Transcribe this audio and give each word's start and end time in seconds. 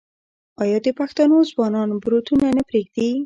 آیا 0.61 0.77
د 0.85 0.87
پښتنو 0.99 1.37
ځوانان 1.51 1.89
بروتونه 2.03 2.45
نه 2.57 2.63
پریږدي؟ 2.69 3.09